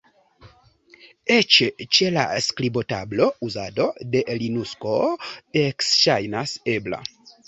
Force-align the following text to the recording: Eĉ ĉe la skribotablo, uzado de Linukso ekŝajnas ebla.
Eĉ 1.33 1.57
ĉe 1.97 2.07
la 2.15 2.23
skribotablo, 2.45 3.27
uzado 3.47 3.85
de 4.15 4.23
Linukso 4.39 4.95
ekŝajnas 5.65 6.55
ebla. 6.75 7.03